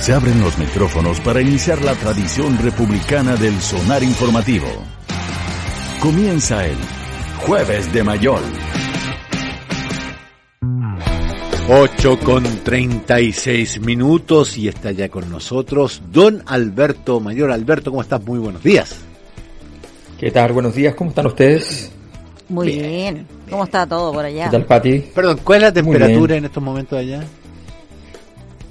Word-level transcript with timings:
Se 0.00 0.12
abren 0.12 0.40
los 0.40 0.56
micrófonos 0.58 1.18
para 1.20 1.40
iniciar 1.40 1.82
la 1.82 1.94
tradición 1.94 2.56
republicana 2.58 3.34
del 3.36 3.60
sonar 3.60 4.02
informativo. 4.02 4.66
Comienza 6.00 6.64
el 6.64 6.76
Jueves 7.38 7.92
de 7.92 8.04
Mayol. 8.04 8.42
8 11.68 12.18
con 12.22 12.44
36 12.62 13.80
minutos 13.80 14.56
y 14.56 14.68
está 14.68 14.92
ya 14.92 15.08
con 15.08 15.28
nosotros 15.28 16.00
don 16.12 16.42
Alberto 16.46 17.18
Mayor. 17.18 17.50
Alberto, 17.50 17.90
¿cómo 17.90 18.02
estás? 18.02 18.24
Muy 18.24 18.38
buenos 18.38 18.62
días. 18.62 18.96
¿Qué 20.18 20.30
tal? 20.30 20.52
Buenos 20.52 20.74
días, 20.74 20.94
¿cómo 20.94 21.10
están 21.10 21.26
ustedes? 21.26 21.90
Muy 22.48 22.78
bien. 22.78 23.26
¿Cómo 23.50 23.64
está 23.64 23.86
todo 23.86 24.12
por 24.12 24.24
allá? 24.24 24.44
¿Qué 24.44 24.50
tal, 24.50 24.64
Pati? 24.64 24.98
Perdón, 25.12 25.40
¿cuál 25.42 25.56
es 25.56 25.62
la 25.62 25.72
temperatura 25.72 26.36
en 26.36 26.44
estos 26.44 26.62
momentos 26.62 26.98
allá? 26.98 27.24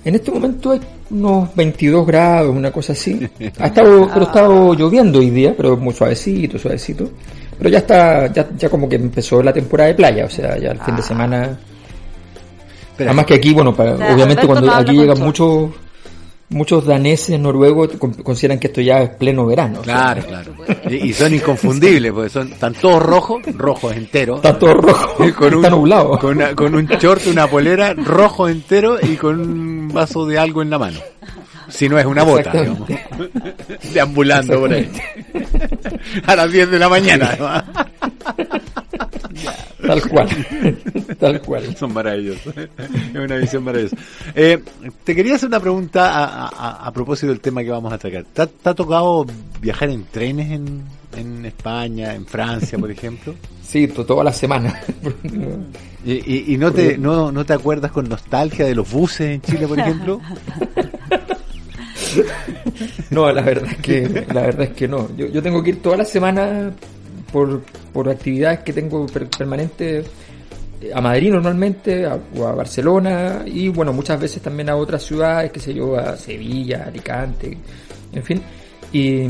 En 0.05 0.13
este 0.15 0.31
momento 0.31 0.71
hay 0.71 0.79
unos 1.09 1.53
22 1.55 2.05
grados, 2.05 2.55
una 2.55 2.71
cosa 2.71 2.93
así. 2.93 3.27
Ha 3.59 3.67
estado, 3.67 4.07
pero 4.13 4.21
ha 4.25 4.27
estado 4.29 4.73
lloviendo 4.75 5.19
hoy 5.19 5.31
día, 5.31 5.53
pero 5.57 5.75
muy 5.77 5.93
suavecito, 5.93 6.59
suavecito. 6.59 7.09
Pero 7.57 7.69
ya 7.69 7.79
está, 7.79 8.31
ya, 8.31 8.47
ya 8.55 8.69
como 8.69 8.87
que 8.87 8.97
empezó 8.97 9.41
la 9.41 9.51
temporada 9.51 9.87
de 9.87 9.95
playa, 9.95 10.25
o 10.25 10.29
sea, 10.29 10.57
ya 10.57 10.71
el 10.71 10.79
fin 10.79 10.95
de 10.95 11.01
Ah. 11.01 11.05
semana. 11.05 11.59
Además 12.99 13.25
que 13.25 13.33
aquí, 13.33 13.53
bueno, 13.53 13.75
para, 13.75 13.95
obviamente 13.95 14.45
cuando 14.47 14.71
aquí 14.71 14.93
llegan 14.95 15.19
muchos 15.19 15.69
muchos 16.49 16.85
daneses, 16.85 17.39
noruegos, 17.39 17.89
con- 17.97 18.13
consideran 18.13 18.59
que 18.59 18.67
esto 18.67 18.81
ya 18.81 19.01
es 19.01 19.09
pleno 19.11 19.45
verano. 19.45 19.79
o 19.81 19.83
sea, 19.83 19.93
Claro, 20.13 20.23
claro. 20.27 20.53
Y, 20.89 20.95
y 21.09 21.13
son 21.13 21.33
inconfundibles, 21.33 22.11
porque 22.11 22.29
son, 22.29 22.51
están 22.51 22.73
todos 22.73 23.01
rojos, 23.01 23.41
rojos 23.55 23.95
enteros. 23.95 24.37
Está 24.37 24.57
todo 24.57 24.73
rojo, 24.75 25.25
Y 25.25 25.31
con 25.33 25.53
un, 25.55 25.65
está 25.65 25.69
nublado. 25.75 26.19
Con, 26.19 26.37
una- 26.37 26.55
con 26.55 26.75
un 26.75 26.85
short, 26.85 27.25
una 27.27 27.47
polera 27.47 27.93
rojo 27.93 28.47
entero 28.47 28.97
y 29.01 29.15
con 29.15 29.39
un 29.39 29.87
vaso 29.93 30.25
de 30.25 30.37
algo 30.39 30.61
en 30.61 30.69
la 30.69 30.77
mano. 30.79 30.99
Si 31.67 31.89
no 31.89 31.97
es 31.97 32.05
una 32.05 32.21
bota, 32.23 32.51
digamos. 32.51 32.87
Deambulando 33.91 34.59
por 34.59 34.71
ahí. 34.71 34.87
A 36.27 36.35
las 36.35 36.51
10 36.51 36.69
de 36.69 36.77
la 36.79 36.87
mañana. 36.89 37.65
Tal 39.85 40.01
cual, 40.07 40.29
tal 41.25 41.41
cual. 41.41 41.75
Son 41.77 41.93
maravillosos. 41.93 42.53
Es 42.57 43.15
una 43.15 43.35
visión 43.37 43.63
maravillosa. 43.63 43.95
Eh, 44.35 44.59
te 45.03 45.15
quería 45.15 45.35
hacer 45.35 45.47
una 45.47 45.59
pregunta 45.59 46.09
a, 46.11 46.47
a- 46.47 46.87
a 46.87 46.91
propósito 46.93 47.27
del 47.31 47.39
tema 47.39 47.63
que 47.63 47.69
vamos 47.71 47.91
a 47.93 47.97
tratar. 47.97 48.23
¿Te, 48.25 48.41
ha- 48.43 48.47
te 48.47 48.69
ha 48.69 48.73
tocado 48.73 49.25
viajar 49.61 49.89
en 49.89 50.03
trenes 50.05 50.51
en, 50.51 50.83
en 51.17 51.45
España, 51.45 52.13
en 52.13 52.25
Francia, 52.25 52.77
por 52.77 52.91
ejemplo? 52.91 53.33
Sí, 53.65 53.87
to- 53.87 54.05
toda 54.05 54.23
la 54.23 54.31
semana. 54.31 54.79
¿Y, 56.05 56.11
y- 56.13 56.53
y 56.53 56.57
no, 56.57 56.71
te, 56.71 56.99
no, 56.99 57.31
no 57.31 57.43
te 57.45 57.53
acuerdas 57.53 57.91
con 57.91 58.07
nostalgia 58.07 58.63
de 58.63 58.75
los 58.75 58.91
buses 58.91 59.21
en 59.21 59.41
Chile, 59.41 59.67
por 59.67 59.79
ejemplo? 59.79 60.21
No, 63.09 63.31
la 63.31 63.41
verdad 63.41 63.71
es 63.71 63.77
que, 63.77 64.25
la 64.33 64.41
verdad 64.41 64.61
es 64.67 64.69
que 64.73 64.87
no. 64.87 65.09
Yo, 65.17 65.25
yo 65.27 65.41
tengo 65.41 65.63
que 65.63 65.71
ir 65.71 65.81
toda 65.81 65.97
la 65.97 66.05
semana 66.05 66.71
por, 67.31 67.61
por 67.91 68.07
actividades 68.09 68.59
que 68.59 68.71
tengo 68.73 69.05
per- 69.07 69.29
permanentes 69.29 70.05
a 70.93 71.01
Madrid 71.01 71.31
normalmente, 71.31 72.05
a- 72.05 72.19
o 72.37 72.45
a 72.47 72.53
Barcelona, 72.55 73.43
y 73.45 73.69
bueno, 73.69 73.93
muchas 73.93 74.19
veces 74.19 74.41
también 74.41 74.69
a 74.69 74.75
otras 74.75 75.03
ciudades, 75.03 75.51
qué 75.51 75.59
sé 75.59 75.73
yo, 75.73 75.95
a 75.97 76.15
Sevilla, 76.17 76.85
Alicante, 76.87 77.57
en 78.13 78.23
fin. 78.23 78.41
Y, 78.91 79.23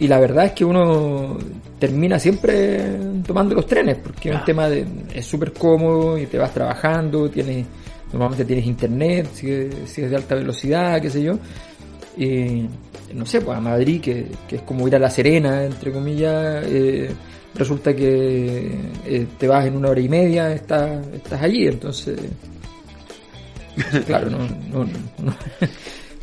y 0.00 0.08
la 0.08 0.18
verdad 0.18 0.46
es 0.46 0.52
que 0.52 0.64
uno 0.64 1.38
termina 1.78 2.18
siempre 2.18 2.80
tomando 3.26 3.54
los 3.54 3.66
trenes, 3.66 3.98
porque 3.98 4.30
es 4.30 4.34
un 4.36 4.44
tema 4.44 4.68
de, 4.68 4.84
es 5.14 5.24
súper 5.26 5.52
cómodo 5.52 6.18
y 6.18 6.26
te 6.26 6.38
vas 6.38 6.52
trabajando, 6.52 7.28
tienes, 7.30 7.66
normalmente 8.12 8.44
tienes 8.44 8.66
internet, 8.66 9.28
si 9.32 9.50
es, 9.50 9.74
si 9.86 10.02
es 10.02 10.10
de 10.10 10.16
alta 10.16 10.34
velocidad, 10.34 11.00
qué 11.00 11.10
sé 11.10 11.22
yo. 11.22 11.38
Y 12.16 12.66
no 13.14 13.24
sé, 13.26 13.40
pues 13.42 13.56
a 13.56 13.60
Madrid, 13.60 14.00
que, 14.00 14.26
que 14.48 14.56
es 14.56 14.62
como 14.62 14.88
ir 14.88 14.96
a 14.96 14.98
La 14.98 15.10
Serena, 15.10 15.64
entre 15.64 15.92
comillas, 15.92 16.64
eh, 16.66 17.10
resulta 17.54 17.94
que 17.94 18.78
eh, 19.06 19.26
te 19.38 19.48
vas 19.48 19.66
en 19.66 19.76
una 19.76 19.90
hora 19.90 20.00
y 20.00 20.08
media, 20.08 20.52
estás, 20.52 21.06
estás 21.14 21.42
allí, 21.42 21.66
entonces, 21.66 22.18
claro, 24.06 24.30
no, 24.30 24.38
no, 24.38 24.84
no- 24.84 24.86
no- 25.18 25.36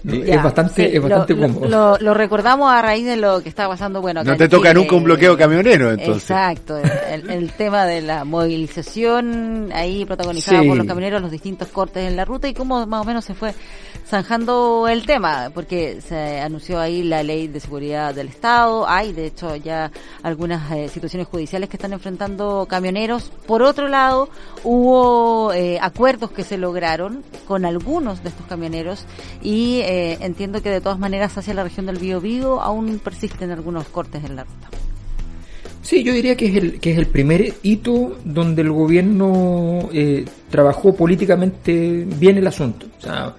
Ya, 0.01 0.35
es 0.35 0.43
bastante, 0.43 0.89
sí, 0.89 0.95
es 0.95 1.01
bastante 1.03 1.33
lo, 1.35 1.41
cómodo. 1.41 1.67
Lo, 1.67 1.97
lo 1.97 2.13
recordamos 2.13 2.71
a 2.71 2.81
raíz 2.81 3.05
de 3.05 3.17
lo 3.17 3.43
que 3.43 3.49
está 3.49 3.67
pasando. 3.67 3.99
Bueno, 3.99 4.23
No 4.23 4.37
te 4.37 4.47
toca 4.47 4.69
Chile. 4.69 4.79
nunca 4.81 4.95
un 4.95 5.03
bloqueo 5.03 5.37
camionero, 5.37 5.91
entonces. 5.91 6.23
Exacto, 6.23 6.77
el, 6.77 7.29
el 7.29 7.51
tema 7.57 7.85
de 7.85 7.99
la 8.01 8.23
movilización 8.23 9.71
ahí 9.73 10.05
protagonizada 10.05 10.61
Sí. 10.61 10.67
por 10.69 10.77
los 10.77 10.87
camioneros, 10.87 11.21
los 11.21 11.31
distintos 11.31 11.67
cortes 11.67 12.07
en 12.07 12.15
la 12.15 12.23
ruta 12.23 12.47
y 12.47 12.53
cómo 12.53 12.85
más 12.87 13.01
o 13.01 13.03
menos 13.03 13.25
se 13.25 13.33
fue 13.33 13.53
zanjando 14.07 14.87
el 14.87 15.05
tema, 15.05 15.51
porque 15.53 16.01
se 16.01 16.39
anunció 16.39 16.79
ahí 16.79 17.03
la 17.03 17.23
ley 17.23 17.47
de 17.47 17.59
seguridad 17.59 18.13
del 18.13 18.27
Estado, 18.27 18.87
hay 18.87 19.13
de 19.13 19.27
hecho 19.27 19.55
ya 19.55 19.91
algunas 20.23 20.71
eh, 20.71 20.89
situaciones 20.89 21.27
judiciales 21.27 21.69
que 21.69 21.77
están 21.77 21.93
enfrentando 21.93 22.65
camioneros. 22.69 23.31
Por 23.45 23.61
otro 23.61 23.87
lado, 23.87 24.29
hubo 24.63 25.53
eh, 25.53 25.77
acuerdos 25.81 26.31
que 26.31 26.43
se 26.43 26.57
lograron 26.57 27.23
con 27.47 27.65
algunos 27.65 28.23
de 28.23 28.29
estos 28.29 28.45
camioneros 28.47 29.05
y 29.41 29.79
eh, 29.81 30.17
entiendo 30.21 30.61
que 30.61 30.69
de 30.69 30.81
todas 30.81 30.99
maneras 30.99 31.37
hacia 31.37 31.53
la 31.53 31.63
región 31.63 31.85
del 31.85 31.97
Biobío 31.97 32.61
aún 32.61 32.99
persisten 32.99 33.51
algunos 33.51 33.87
cortes 33.87 34.23
en 34.23 34.35
la 34.35 34.43
ruta. 34.43 34.69
Sí, 35.81 36.03
yo 36.03 36.13
diría 36.13 36.35
que 36.35 36.47
es 36.47 36.55
el, 36.55 36.79
que 36.79 36.91
es 36.91 36.97
el 36.97 37.07
primer 37.07 37.53
hito 37.63 38.17
donde 38.23 38.61
el 38.61 38.71
gobierno 38.71 39.89
eh, 39.93 40.25
trabajó 40.49 40.93
políticamente 40.93 42.05
bien 42.05 42.37
el 42.37 42.45
asunto. 42.45 42.85
O 42.99 43.01
sea, 43.01 43.33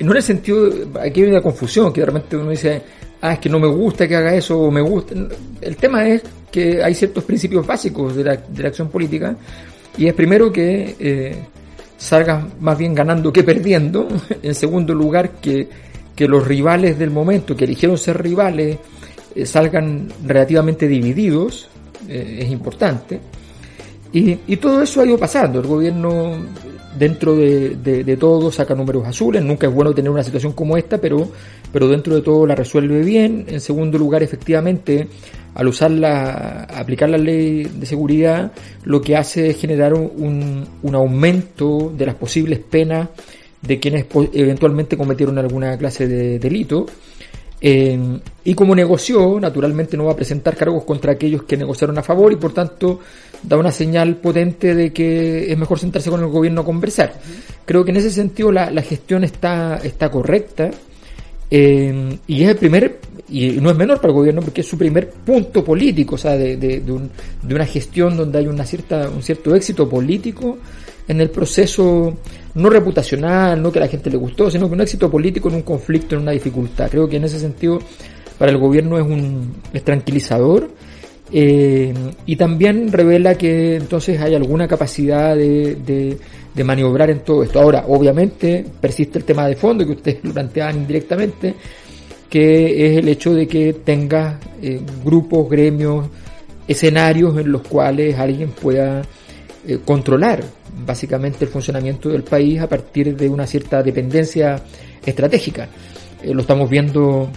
no 0.00 0.10
en 0.10 0.16
el 0.16 0.22
sentido, 0.22 0.70
aquí 1.00 1.22
hay 1.22 1.30
una 1.30 1.40
confusión, 1.40 1.92
que 1.92 2.00
de 2.00 2.06
repente 2.06 2.36
uno 2.36 2.50
dice, 2.50 2.82
ah, 3.20 3.34
es 3.34 3.38
que 3.38 3.48
no 3.48 3.58
me 3.58 3.68
gusta 3.68 4.06
que 4.06 4.16
haga 4.16 4.34
eso, 4.34 4.58
o 4.58 4.70
me 4.70 4.80
gusta. 4.80 5.14
El 5.60 5.76
tema 5.76 6.06
es 6.08 6.22
que 6.50 6.82
hay 6.82 6.94
ciertos 6.94 7.24
principios 7.24 7.66
básicos 7.66 8.14
de 8.14 8.24
la, 8.24 8.36
de 8.36 8.62
la 8.62 8.68
acción 8.68 8.88
política, 8.88 9.36
y 9.96 10.06
es 10.06 10.14
primero 10.14 10.52
que 10.52 10.96
eh, 10.98 11.36
salgas 11.96 12.44
más 12.60 12.76
bien 12.78 12.94
ganando 12.94 13.32
que 13.32 13.44
perdiendo, 13.44 14.08
en 14.42 14.54
segundo 14.54 14.94
lugar 14.94 15.32
que, 15.40 15.68
que 16.14 16.28
los 16.28 16.46
rivales 16.46 16.98
del 16.98 17.10
momento, 17.10 17.56
que 17.56 17.64
eligieron 17.64 17.98
ser 17.98 18.22
rivales, 18.22 18.78
eh, 19.34 19.46
salgan 19.46 20.08
relativamente 20.26 20.86
divididos, 20.86 21.68
eh, 22.08 22.40
es 22.40 22.50
importante. 22.50 23.20
Y, 24.12 24.38
y 24.46 24.56
todo 24.56 24.82
eso 24.82 25.00
ha 25.00 25.06
ido 25.06 25.18
pasando. 25.18 25.60
El 25.60 25.66
gobierno, 25.66 26.36
dentro 26.98 27.34
de, 27.34 28.16
todo, 28.18 28.52
saca 28.52 28.74
números 28.74 29.06
azules. 29.06 29.42
Nunca 29.42 29.66
es 29.66 29.72
bueno 29.72 29.94
tener 29.94 30.10
una 30.10 30.22
situación 30.22 30.52
como 30.52 30.76
esta, 30.76 30.98
pero, 30.98 31.28
pero 31.72 31.88
dentro 31.88 32.14
de 32.14 32.22
todo 32.22 32.46
la 32.46 32.54
resuelve 32.54 33.02
bien. 33.02 33.46
En 33.48 33.60
segundo 33.60 33.98
lugar, 33.98 34.22
efectivamente, 34.22 35.08
al 35.54 35.68
usar 35.68 35.90
la, 35.90 36.64
aplicar 36.64 37.08
la 37.08 37.18
ley 37.18 37.64
de 37.64 37.86
seguridad, 37.86 38.52
lo 38.84 39.00
que 39.00 39.16
hace 39.16 39.50
es 39.50 39.56
generar 39.58 39.94
un, 39.94 40.66
un 40.82 40.94
aumento 40.94 41.92
de 41.96 42.06
las 42.06 42.14
posibles 42.14 42.58
penas 42.58 43.08
de 43.62 43.78
quienes 43.78 44.06
eventualmente 44.32 44.96
cometieron 44.96 45.38
alguna 45.38 45.78
clase 45.78 46.06
de 46.06 46.38
delito. 46.38 46.86
Eh, 47.64 47.96
y 48.42 48.54
como 48.54 48.74
negoció, 48.74 49.38
naturalmente 49.38 49.96
no 49.96 50.06
va 50.06 50.12
a 50.12 50.16
presentar 50.16 50.56
cargos 50.56 50.82
contra 50.82 51.12
aquellos 51.12 51.44
que 51.44 51.56
negociaron 51.56 51.96
a 51.96 52.02
favor 52.02 52.32
y 52.32 52.36
por 52.36 52.52
tanto 52.52 52.98
da 53.42 53.56
una 53.56 53.72
señal 53.72 54.16
potente 54.16 54.74
de 54.74 54.92
que 54.92 55.50
es 55.52 55.58
mejor 55.58 55.78
sentarse 55.78 56.10
con 56.10 56.20
el 56.20 56.28
gobierno 56.28 56.60
a 56.60 56.64
conversar. 56.64 57.14
Creo 57.64 57.84
que 57.84 57.90
en 57.90 57.96
ese 57.96 58.10
sentido 58.10 58.52
la, 58.52 58.70
la 58.70 58.82
gestión 58.82 59.24
está, 59.24 59.78
está 59.82 60.10
correcta 60.10 60.70
eh, 61.50 62.18
y 62.26 62.42
es 62.42 62.48
el 62.48 62.56
primer, 62.56 62.98
y 63.28 63.50
no 63.60 63.70
es 63.70 63.76
menor 63.76 63.98
para 63.98 64.08
el 64.08 64.14
gobierno 64.14 64.40
porque 64.40 64.62
es 64.62 64.66
su 64.66 64.78
primer 64.78 65.10
punto 65.10 65.62
político, 65.62 66.14
o 66.14 66.18
sea, 66.18 66.32
de, 66.36 66.56
de, 66.56 66.80
de, 66.80 66.92
un- 66.92 67.10
de 67.42 67.54
una 67.54 67.66
gestión 67.66 68.16
donde 68.16 68.38
hay 68.38 68.46
una 68.46 68.64
cierta, 68.64 69.08
un 69.10 69.22
cierto 69.22 69.54
éxito 69.54 69.88
político 69.88 70.58
en 71.08 71.20
el 71.20 71.28
proceso 71.30 72.16
no 72.54 72.70
reputacional, 72.70 73.60
no 73.60 73.70
que 73.72 73.78
a 73.80 73.82
la 73.82 73.88
gente 73.88 74.08
le 74.10 74.16
gustó, 74.16 74.50
sino 74.50 74.66
que 74.68 74.74
un 74.74 74.80
éxito 74.80 75.10
político 75.10 75.48
en 75.48 75.56
un 75.56 75.62
conflicto, 75.62 76.14
en 76.14 76.22
una 76.22 76.32
dificultad. 76.32 76.88
Creo 76.90 77.08
que 77.08 77.16
en 77.16 77.24
ese 77.24 77.38
sentido 77.40 77.80
para 78.38 78.50
el 78.50 78.58
gobierno 78.58 78.96
es 78.98 79.04
un 79.04 79.54
es 79.72 79.82
tranquilizador 79.84 80.70
eh, 81.34 81.94
y 82.26 82.36
también 82.36 82.92
revela 82.92 83.36
que 83.36 83.76
entonces 83.76 84.20
hay 84.20 84.34
alguna 84.34 84.68
capacidad 84.68 85.34
de, 85.34 86.18
de, 86.54 86.64
maniobrar 86.64 87.10
en 87.10 87.20
todo 87.20 87.42
esto. 87.42 87.60
Ahora, 87.60 87.86
obviamente, 87.88 88.64
persiste 88.80 89.18
el 89.18 89.24
tema 89.24 89.48
de 89.48 89.56
fondo 89.56 89.86
que 89.86 89.92
ustedes 89.92 90.22
lo 90.22 90.32
planteaban 90.34 90.76
indirectamente, 90.76 91.54
que 92.28 92.86
es 92.86 92.98
el 92.98 93.08
hecho 93.08 93.34
de 93.34 93.48
que 93.48 93.72
tengas 93.72 94.36
eh, 94.60 94.80
grupos, 95.02 95.48
gremios, 95.48 96.06
escenarios 96.68 97.36
en 97.38 97.50
los 97.50 97.62
cuales 97.62 98.18
alguien 98.18 98.50
pueda 98.50 99.02
eh, 99.66 99.78
controlar 99.84 100.44
básicamente 100.84 101.46
el 101.46 101.50
funcionamiento 101.50 102.10
del 102.10 102.24
país 102.24 102.60
a 102.60 102.68
partir 102.68 103.16
de 103.16 103.28
una 103.28 103.46
cierta 103.46 103.82
dependencia 103.82 104.62
estratégica. 105.04 105.68
Lo 106.24 106.42
estamos 106.42 106.68
viendo 106.70 107.28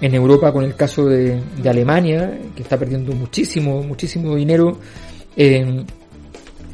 en 0.00 0.14
Europa 0.14 0.52
con 0.52 0.64
el 0.64 0.74
caso 0.74 1.06
de, 1.06 1.40
Alemania, 1.64 2.38
que 2.54 2.62
está 2.62 2.78
perdiendo 2.78 3.12
muchísimo, 3.12 3.82
muchísimo 3.82 4.34
dinero 4.36 4.78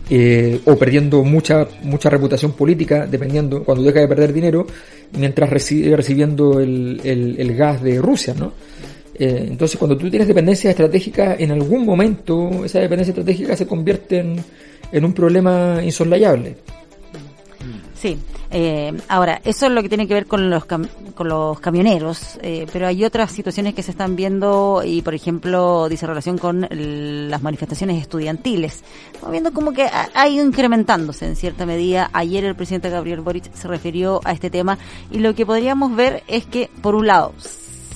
eh, 0.09 0.61
o 0.65 0.77
perdiendo 0.77 1.25
mucha, 1.25 1.67
mucha 1.83 2.09
reputación 2.09 2.53
política, 2.53 3.07
dependiendo, 3.07 3.65
cuando 3.65 3.83
deja 3.83 4.01
de 4.01 4.09
perder 4.09 4.33
dinero, 4.33 4.67
mientras 5.19 5.63
sigue 5.63 5.97
recibiendo 5.97 6.61
el, 6.61 7.01
el, 7.05 7.57
gas 7.57 7.83
de 7.83 8.01
Rusia, 8.01 8.35
¿no? 8.39 8.53
Eh, 9.19 9.47
entonces, 9.49 9.79
cuando 9.79 9.97
tú 9.97 10.09
tienes 10.11 10.29
dependencia 10.29 10.71
estratégica, 10.71 11.37
en 11.39 11.51
algún 11.51 11.85
momento 11.85 12.65
esa 12.65 12.81
dependencia 12.81 13.13
estratégica 13.13 13.57
se 13.57 13.67
convierte 13.67 14.19
en, 14.19 14.37
en 14.93 15.05
un 15.05 15.13
problema 15.13 15.81
insoslayable. 15.83 16.57
Sí, 17.99 18.19
eh, 18.51 18.93
ahora, 19.09 19.41
eso 19.43 19.67
es 19.67 19.73
lo 19.73 19.83
que 19.83 19.89
tiene 19.89 20.07
que 20.07 20.13
ver 20.13 20.27
con 20.27 20.51
los, 20.51 20.67
con 20.67 20.89
los 21.29 21.59
camioneros, 21.61 22.39
eh, 22.43 22.67
pero 22.71 22.87
hay 22.87 23.05
otras 23.05 23.33
situaciones 23.33 23.75
que 23.75 23.83
se 23.83 23.91
están 23.91 24.17
viendo 24.17 24.83
y, 24.85 25.01
por 25.01 25.15
ejemplo, 25.15 25.89
dice 25.89 26.07
relación 26.07 26.37
con 26.37 26.69
las 26.71 27.43
manifestaciones 27.43 28.01
estudiantiles. 28.01 28.85
Estamos 29.13 29.33
viendo 29.33 29.53
como 29.53 29.73
que 29.73 29.89
ha 29.89 30.29
ido 30.29 30.45
incrementándose 30.45 31.27
en 31.27 31.37
cierta 31.37 31.65
medida. 31.65 32.11
Ayer 32.13 32.45
el 32.45 32.55
presidente 32.55 32.91
Gabriel 32.91 33.23
Boric 33.23 33.53
se 33.55 33.67
refirió 33.67 34.21
a 34.25 34.33
este 34.33 34.51
tema 34.51 34.79
y 35.11 35.19
lo 35.19 35.35
que 35.35 35.47
podríamos 35.47 35.97
ver 35.97 36.23
es 36.29 36.45
que, 36.45 36.69
por 36.83 36.95
un 36.95 37.07
lado, 37.07 37.33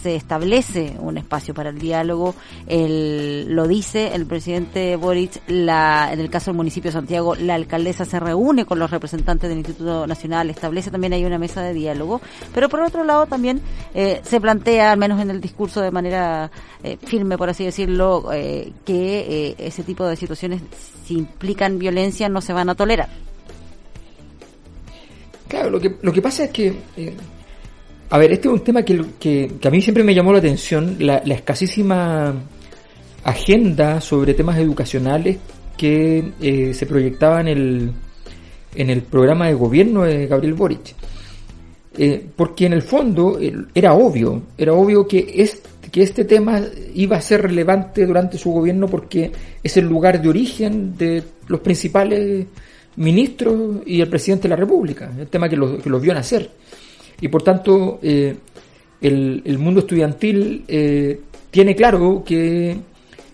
se 0.02 0.16
establece 0.16 0.96
un 0.98 1.18
espacio 1.18 1.54
para 1.54 1.70
el 1.70 1.78
diálogo. 1.78 2.34
El, 2.66 3.54
lo 3.54 3.68
dice 3.68 4.14
el 4.14 4.26
presidente 4.26 4.96
Boric, 4.96 5.42
la, 5.48 6.10
en 6.12 6.20
el 6.20 6.30
caso 6.30 6.50
del 6.50 6.56
municipio 6.56 6.88
de 6.88 6.92
Santiago, 6.92 7.34
la 7.34 7.54
alcaldesa 7.54 8.04
se 8.04 8.18
reúne 8.18 8.64
con 8.64 8.78
los 8.78 8.90
representantes 8.90 9.48
del 9.48 9.58
Instituto 9.58 10.06
Nacional, 10.06 10.50
establece 10.50 10.90
también 10.90 11.12
hay 11.12 11.24
una 11.24 11.38
mesa 11.38 11.62
de 11.62 11.74
diálogo, 11.74 12.20
pero 12.54 12.68
por 12.68 12.80
otro 12.80 13.04
lado 13.04 13.26
también 13.26 13.60
eh, 13.94 14.20
se 14.24 14.40
plantea, 14.40 14.92
al 14.92 14.98
menos 14.98 15.20
en 15.20 15.30
el 15.30 15.40
discurso 15.40 15.80
de 15.80 15.90
manera 15.90 16.50
eh, 16.82 16.96
firme, 17.04 17.36
por 17.36 17.50
así 17.50 17.64
decirlo, 17.64 18.32
eh, 18.32 18.72
que 18.84 19.54
ese 19.58 19.82
tipo 19.82 20.06
de 20.06 20.16
situaciones, 20.16 20.62
si 21.04 21.14
implican 21.14 21.78
violencia, 21.78 22.28
no 22.28 22.40
se 22.40 22.52
van 22.52 22.68
a 22.70 22.74
tolerar. 22.74 23.08
Claro, 25.48 25.70
lo 25.70 25.80
que, 25.80 25.96
lo 26.00 26.12
que 26.12 26.22
pasa 26.22 26.44
es 26.44 26.50
que 26.50 26.76
a 28.10 28.18
ver, 28.18 28.32
este 28.32 28.48
es 28.48 28.54
un 28.54 28.64
tema 28.64 28.82
que, 28.82 29.04
que, 29.20 29.50
a 29.62 29.70
mí 29.70 29.80
siempre 29.80 30.02
me 30.02 30.14
llamó 30.14 30.32
la 30.32 30.40
atención, 30.40 30.96
la, 30.98 31.18
escasísima 31.18 32.34
agenda 33.22 34.00
sobre 34.00 34.34
temas 34.34 34.58
educacionales 34.58 35.38
que 35.76 36.32
eh, 36.40 36.74
se 36.74 36.86
proyectaba 36.86 37.40
en 37.40 37.48
el, 37.48 37.92
en 38.74 38.90
el 38.90 39.02
programa 39.02 39.46
de 39.46 39.54
gobierno 39.54 40.02
de 40.02 40.26
Gabriel 40.26 40.54
Boric. 40.54 40.94
Eh, 41.96 42.24
porque 42.34 42.66
en 42.66 42.72
el 42.72 42.82
fondo 42.82 43.38
era 43.74 43.94
obvio, 43.94 44.42
era 44.58 44.72
obvio 44.72 45.06
que 45.06 45.32
este, 45.36 45.68
que 45.90 46.02
este 46.02 46.24
tema 46.24 46.60
iba 46.94 47.16
a 47.16 47.20
ser 47.20 47.42
relevante 47.42 48.06
durante 48.06 48.38
su 48.38 48.50
gobierno 48.50 48.86
porque 48.86 49.30
es 49.62 49.76
el 49.76 49.86
lugar 49.86 50.20
de 50.20 50.28
origen 50.28 50.96
de 50.96 51.22
los 51.48 51.60
principales 51.60 52.46
ministros 52.96 53.82
y 53.86 54.00
el 54.00 54.08
presidente 54.08 54.44
de 54.44 54.50
la 54.50 54.56
República, 54.56 55.10
el 55.18 55.28
tema 55.28 55.48
que 55.48 55.56
los, 55.56 55.82
que 55.82 55.90
los 55.90 56.00
vio 56.00 56.14
nacer 56.14 56.50
y 57.20 57.28
por 57.28 57.42
tanto 57.42 57.98
eh, 58.02 58.36
el, 59.00 59.58
mundo 59.58 59.80
estudiantil 59.80 60.64
eh, 60.68 61.20
tiene 61.50 61.74
claro 61.74 62.22
que 62.24 62.76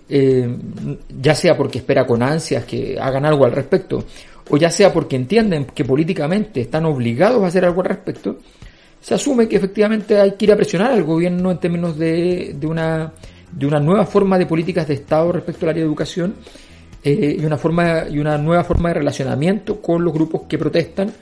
eh, 0.08 0.56
ya 1.20 1.34
sea 1.34 1.56
porque 1.56 1.78
espera 1.78 2.06
con 2.06 2.22
ansias 2.22 2.64
que 2.64 2.98
hagan 2.98 3.24
algo 3.26 3.44
al 3.44 3.52
respecto 3.52 4.04
o 4.48 4.56
ya 4.56 4.70
sea 4.70 4.92
porque 4.92 5.16
entienden 5.16 5.66
que 5.66 5.84
políticamente 5.84 6.60
están 6.60 6.84
obligados 6.84 7.42
a 7.42 7.48
hacer 7.48 7.64
algo 7.64 7.80
al 7.80 7.88
respecto, 7.88 8.38
se 9.00 9.14
asume 9.14 9.48
que 9.48 9.56
efectivamente 9.56 10.20
hay 10.20 10.32
que 10.32 10.44
ir 10.44 10.52
a 10.52 10.56
presionar 10.56 10.92
al 10.92 11.02
gobierno 11.02 11.50
en 11.50 11.58
términos 11.58 11.98
de, 11.98 12.54
de, 12.58 12.66
una, 12.66 13.12
de 13.50 13.66
una 13.66 13.80
nueva 13.80 14.06
forma 14.06 14.38
de 14.38 14.46
políticas 14.46 14.86
de 14.86 14.94
Estado 14.94 15.32
respecto 15.32 15.66
al 15.66 15.70
área 15.70 15.82
de 15.82 15.88
educación 15.88 16.34
y, 17.02 17.44
una 17.44 17.56
forma, 17.56 18.04
y 18.08 18.18
una 18.18 18.36
nueva 18.38 18.64
forma 18.64 18.88
de 18.88 18.94
relacionamiento 18.96 19.80
con 19.80 20.02
los 20.02 20.12
grupos 20.12 20.42
que 20.48 20.58
protestan 20.58 21.12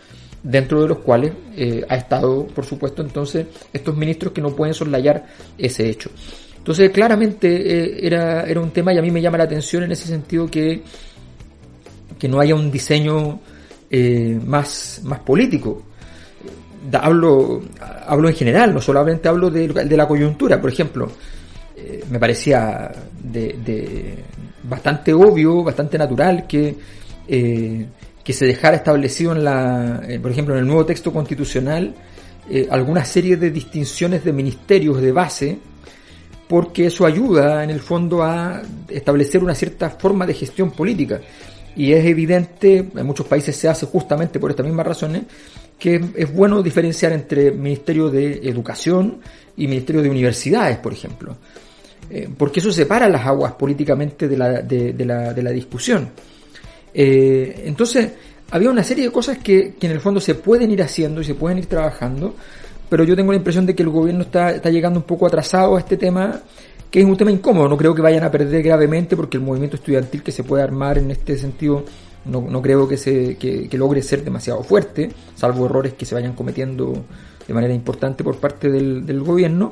dentro 0.45 0.83
de 0.83 0.89
los 0.89 0.99
cuales 0.99 1.33
eh, 1.57 1.85
ha 1.89 1.97
estado, 1.97 2.47
por 2.47 2.67
supuesto, 2.67 3.03
entonces 3.03 3.47
estos 3.73 3.97
ministros 3.97 4.33
que 4.33 4.43
no 4.43 4.55
pueden 4.55 4.75
soslayar 4.75 5.25
ese 5.57 5.89
hecho. 5.89 6.11
Entonces, 6.59 6.91
claramente 6.91 7.49
eh, 7.49 8.07
era, 8.07 8.45
era 8.45 8.61
un 8.61 8.71
tema 8.71 8.93
y 8.93 8.99
a 8.99 9.03
mí 9.03 9.11
me 9.11 9.23
llama 9.23 9.39
la 9.39 9.45
atención 9.45 9.83
en 9.83 9.93
ese 9.93 10.07
sentido 10.07 10.47
que, 10.47 10.83
que 12.19 12.29
no 12.29 12.41
haya 12.41 12.55
un 12.55 12.71
diseño 12.71 13.41
eh, 13.91 14.39
más, 14.45 15.01
más 15.05 15.21
político. 15.21 15.83
hablo, 16.93 17.63
hablo 18.07 18.29
en 18.29 18.35
general, 18.35 18.75
no 18.75 18.83
solamente 18.83 19.29
hablo 19.29 19.51
de, 19.51 19.97
la 19.97 20.07
coyuntura, 20.07 20.61
por 20.61 20.71
ejemplo. 20.71 21.11
me 22.11 22.19
parecía 22.19 22.93
de, 23.23 23.59
de, 23.65 24.15
bastante 24.63 25.13
obvio, 25.15 25.63
bastante 25.63 25.97
natural 25.97 26.47
que 26.47 26.77
que 28.25 28.33
se 28.33 28.47
dejara 28.47 28.77
establecido 28.77 29.33
en 29.33 29.45
la, 29.45 30.03
eh, 30.09 30.19
por 30.19 30.31
ejemplo, 30.31 30.55
en 30.55 30.61
el 30.61 30.67
nuevo 30.67 30.87
texto 30.87 31.13
constitucional 31.13 31.95
eh, 32.49 32.67
alguna 32.71 33.05
serie 33.05 33.37
de 33.39 33.51
distinciones 33.51 34.23
de 34.23 34.33
ministerios 34.33 35.01
de 35.01 35.13
base, 35.13 35.59
porque 36.47 36.87
eso 36.87 37.07
ayuda 37.07 37.65
en 37.65 37.71
el 37.71 37.81
fondo 37.81 38.23
a 38.23 38.61
establecer 38.89 39.43
una 39.43 39.55
cierta 39.55 39.91
forma 39.91 40.27
de 40.27 40.35
gestión 40.35 40.71
política. 40.71 41.21
Y 41.77 41.93
es 41.93 42.05
evidente, 42.05 42.91
en 42.95 43.07
muchos 43.07 43.27
países 43.27 43.57
se 43.57 43.69
hace 43.69 43.87
justamente 43.87 44.39
por 44.39 44.51
estas 44.51 44.67
mismas 44.67 44.87
razones, 44.87 45.23
que 45.79 46.05
es 46.15 46.33
bueno 46.33 46.63
diferenciar 46.63 47.13
entre 47.13 47.51
Ministerio 47.51 48.11
de 48.11 48.49
Educación 48.49 49.21
y 49.57 49.67
Ministerio 49.67 50.03
de 50.03 50.11
Universidades, 50.11 50.77
por 50.79 50.93
ejemplo. 50.93 51.37
Eh, 52.11 52.29
porque 52.37 52.61
eso 52.61 52.71
separa 52.71 53.09
las 53.09 53.27
aguas 53.27 53.55
políticamente 53.55 54.29
de 54.29 54.37
la, 54.37 54.61
de, 54.61 55.05
la, 55.05 55.33
de 55.33 55.43
la 55.43 55.51
discusión. 55.51 56.11
Eh, 56.95 57.65
entonces, 57.67 58.13
había 58.51 58.71
una 58.71 58.85
serie 58.85 59.05
de 59.05 59.11
cosas 59.11 59.39
que, 59.39 59.75
en 59.81 59.91
el 59.91 60.01
fondo 60.01 60.21
se 60.21 60.37
pueden 60.37 60.71
ir 60.71 60.83
haciendo 60.83 61.21
y 61.21 61.25
se 61.25 61.35
pueden 61.35 61.59
ir 61.59 61.67
trabajando, 61.67 62.35
pero 62.89 63.05
yo 63.05 63.17
tengo 63.17 63.33
la 63.33 63.39
impresión 63.39 63.67
de 63.67 63.75
que 63.75 63.83
el 63.83 63.89
gobierno 63.89 64.23
está, 64.23 64.53
está 64.53 64.71
llegando 64.71 65.01
un 65.01 65.05
poco 65.05 65.27
atrasado 65.27 65.77
a 65.77 65.81
este 65.81 65.97
tema, 65.97 66.41
que 66.91 67.01
es 67.01 67.05
un 67.05 67.17
tema 67.17 67.33
incómodo. 67.33 67.69
No 67.69 67.77
creo 67.77 67.95
que 67.95 68.03
vayan 68.03 68.23
a 68.23 68.31
perder 68.31 68.63
gravemente 68.63 69.17
porque 69.17 69.37
el 69.37 69.43
movimiento 69.43 69.77
estudiantil 69.77 70.23
que 70.23 70.31
se 70.31 70.45
puede 70.45 70.63
armar 70.63 70.99
en 70.99 71.11
este 71.11 71.37
sentido 71.37 71.85
no, 72.27 72.41
no 72.41 72.63
creo 72.63 72.89
que, 72.89 72.97
se, 72.97 73.37
que, 73.37 73.69
logre 73.73 74.03
ser 74.03 74.25
demasiado 74.25 74.63
fuerte, 74.63 75.11
salvo 75.35 75.67
errores 75.67 75.95
que 75.95 76.07
se 76.07 76.15
vayan 76.15 76.35
cometiendo 76.35 77.05
de 77.47 77.55
manera 77.55 77.75
importante 77.75 78.25
por 78.25 78.37
parte 78.37 78.71
del, 78.71 79.05
del 79.05 79.23
gobierno. 79.23 79.71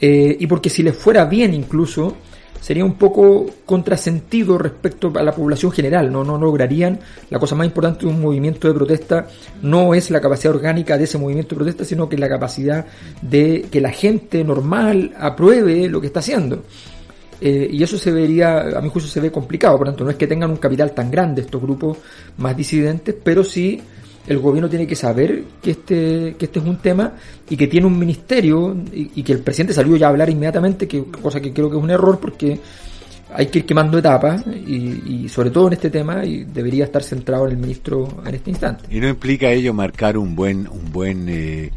Eh, 0.00 0.36
y 0.38 0.46
porque 0.46 0.70
si 0.70 0.82
les 0.82 0.96
fuera 0.96 1.24
bien 1.26 1.52
incluso, 1.54 2.16
sería 2.64 2.82
un 2.82 2.94
poco 2.94 3.44
contrasentido 3.66 4.56
respecto 4.56 5.12
a 5.16 5.22
la 5.22 5.34
población 5.34 5.70
general, 5.70 6.10
no, 6.10 6.24
no 6.24 6.38
lograrían, 6.38 6.98
la 7.28 7.38
cosa 7.38 7.54
más 7.54 7.66
importante 7.66 8.06
de 8.06 8.10
un 8.10 8.22
movimiento 8.22 8.66
de 8.66 8.72
protesta 8.72 9.26
no 9.60 9.92
es 9.92 10.10
la 10.10 10.18
capacidad 10.18 10.54
orgánica 10.54 10.96
de 10.96 11.04
ese 11.04 11.18
movimiento 11.18 11.50
de 11.50 11.56
protesta, 11.56 11.84
sino 11.84 12.08
que 12.08 12.16
la 12.16 12.26
capacidad 12.26 12.86
de 13.20 13.66
que 13.70 13.82
la 13.82 13.90
gente 13.90 14.42
normal 14.44 15.12
apruebe 15.18 15.90
lo 15.90 16.00
que 16.00 16.06
está 16.06 16.20
haciendo. 16.20 16.64
Eh, 17.38 17.68
y 17.70 17.82
eso 17.82 17.98
se 17.98 18.10
vería, 18.10 18.78
a 18.78 18.80
mi 18.80 18.88
juicio 18.88 19.10
se 19.10 19.20
ve 19.20 19.30
complicado, 19.30 19.76
por 19.76 19.86
lo 19.86 19.92
tanto 19.92 20.04
no 20.04 20.10
es 20.10 20.16
que 20.16 20.26
tengan 20.26 20.50
un 20.50 20.56
capital 20.56 20.92
tan 20.92 21.10
grande 21.10 21.42
estos 21.42 21.60
grupos 21.60 21.98
más 22.38 22.56
disidentes, 22.56 23.14
pero 23.22 23.44
sí 23.44 23.78
el 24.26 24.38
gobierno 24.38 24.68
tiene 24.68 24.86
que 24.86 24.96
saber 24.96 25.44
que 25.62 25.72
este, 25.72 26.36
que 26.38 26.46
este 26.46 26.58
es 26.58 26.64
un 26.64 26.78
tema 26.78 27.12
y 27.48 27.56
que 27.56 27.66
tiene 27.66 27.86
un 27.86 27.98
ministerio 27.98 28.76
y, 28.92 29.22
que 29.22 29.32
el 29.32 29.40
presidente 29.40 29.74
salió 29.74 29.96
ya 29.96 30.06
a 30.06 30.10
hablar 30.10 30.30
inmediatamente, 30.30 30.88
que 30.88 31.04
cosa 31.04 31.40
que 31.40 31.52
creo 31.52 31.70
que 31.70 31.76
es 31.76 31.82
un 31.82 31.90
error 31.90 32.18
porque 32.18 32.58
hay 33.34 33.46
que 33.46 33.60
ir 33.60 33.66
quemando 33.66 33.98
etapas 33.98 34.44
y, 34.46 35.28
sobre 35.28 35.50
todo 35.50 35.66
en 35.66 35.74
este 35.74 35.90
tema 35.90 36.24
y 36.24 36.44
debería 36.44 36.84
estar 36.84 37.02
centrado 37.02 37.46
en 37.46 37.52
el 37.52 37.58
ministro 37.58 38.22
en 38.24 38.34
este 38.34 38.50
instante. 38.50 38.84
¿Y 38.90 39.00
no 39.00 39.08
implica 39.08 39.50
ello 39.50 39.74
marcar 39.74 40.16
un 40.16 40.34
buen, 40.34 40.68
un 40.68 40.90
buen, 40.90 41.28
eh, 41.28 41.70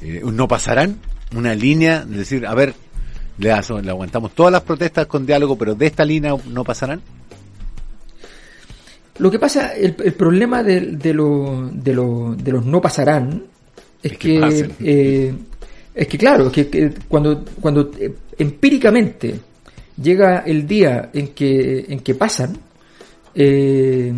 eh 0.00 0.22
no 0.24 0.48
pasarán? 0.48 0.96
Una 1.36 1.54
línea, 1.54 2.04
de 2.04 2.18
decir, 2.18 2.46
a 2.46 2.54
ver, 2.54 2.74
le, 3.38 3.48
le 3.48 3.90
aguantamos 3.90 4.32
todas 4.32 4.52
las 4.52 4.62
protestas 4.62 5.06
con 5.06 5.26
diálogo, 5.26 5.56
pero 5.56 5.74
de 5.74 5.86
esta 5.86 6.04
línea 6.04 6.34
no 6.50 6.64
pasarán? 6.64 7.00
Lo 9.18 9.30
que 9.30 9.38
pasa, 9.38 9.74
el, 9.74 9.94
problema 9.94 10.62
de, 10.62 10.80
de, 10.80 11.12
lo, 11.12 11.70
de, 11.72 11.94
lo, 11.94 12.34
de, 12.34 12.52
los 12.52 12.64
no 12.64 12.80
pasarán 12.80 13.44
es, 14.02 14.16
que, 14.16 14.70
eh, 14.80 15.34
es 15.94 16.06
que 16.08 16.18
claro, 16.18 16.50
que, 16.50 16.94
cuando, 17.08 17.44
cuando 17.60 17.90
eh, 17.98 18.14
empíricamente 18.38 19.38
llega 20.00 20.40
el 20.46 20.66
día 20.66 21.10
en 21.12 21.28
que, 21.28 21.84
en 21.88 22.00
que 22.00 22.14
pasan, 22.14 22.56
eh, 23.34 24.12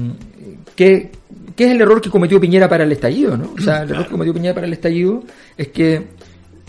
¿qué, 0.77 1.11
es 1.57 1.71
el 1.71 1.81
error 1.81 2.01
que 2.01 2.11
cometió 2.11 2.41
Piñera 2.41 2.69
para 2.69 2.85
el 2.85 2.93
estallido? 2.93 3.37
¿no? 3.37 3.53
O 3.59 3.61
sea, 3.61 3.83
el 3.83 3.91
error 3.91 4.05
que 4.05 4.13
cometió 4.13 4.33
Piñera 4.33 4.55
para 4.55 4.67
el 4.67 4.73
estallido 4.73 5.25
es 5.57 5.69
que 5.69 6.03